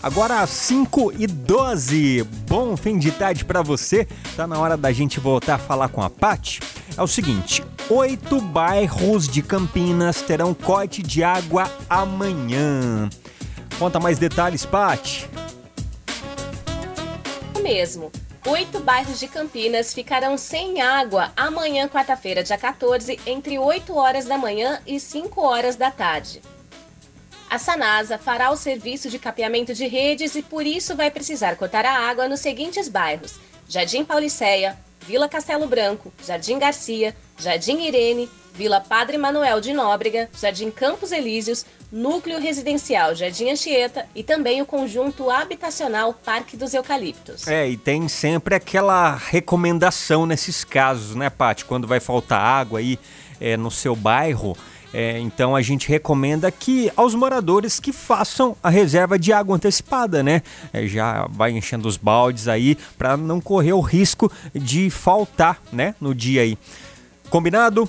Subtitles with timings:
[0.00, 2.22] Agora 5 e 12.
[2.46, 4.06] Bom fim de tarde para você.
[4.36, 6.60] Tá na hora da gente voltar a falar com a Pati.
[6.96, 13.10] É o seguinte, oito bairros de Campinas terão corte de água amanhã.
[13.76, 15.28] Conta mais detalhes, Pati.
[17.60, 18.12] Mesmo.
[18.46, 24.38] Oito bairros de Campinas ficarão sem água amanhã, quarta-feira, dia 14, entre 8 horas da
[24.38, 26.40] manhã e 5 horas da tarde.
[27.50, 31.86] A Sanasa fará o serviço de capeamento de redes e por isso vai precisar cortar
[31.86, 38.80] a água nos seguintes bairros: Jardim Pauliceia, Vila Castelo Branco, Jardim Garcia, Jardim Irene, Vila
[38.80, 45.30] Padre Manuel de Nóbrega, Jardim Campos Elíseos, Núcleo Residencial Jardim Anchieta e também o conjunto
[45.30, 47.48] habitacional Parque dos Eucaliptos.
[47.48, 51.64] É, e tem sempre aquela recomendação nesses casos, né, Paty?
[51.64, 52.98] Quando vai faltar água aí
[53.40, 54.54] é, no seu bairro,
[54.92, 60.22] é, então a gente recomenda que aos moradores que façam a reserva de água antecipada,
[60.22, 60.42] né?
[60.72, 65.94] É, já vai enchendo os baldes aí para não correr o risco de faltar, né,
[66.00, 66.58] no dia aí.
[67.30, 67.88] Combinado?